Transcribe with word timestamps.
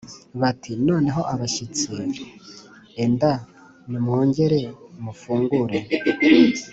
bati: 0.41 0.71
‘noneho 0.87 1.19
bashyitsi, 1.39 1.89
enda 3.03 3.31
nimwongere 3.89 4.59
mufungure, 5.03 5.77